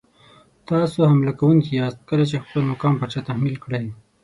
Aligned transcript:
تاسو 0.69 0.99
حمله 1.11 1.33
کوونکي 1.39 1.71
یاست 1.79 1.99
کله 2.09 2.23
چې 2.29 2.41
خپل 2.43 2.61
مقام 2.71 2.93
پر 2.99 3.07
چا 3.13 3.19
تحمیل 3.27 3.55
کړئ. 3.63 3.85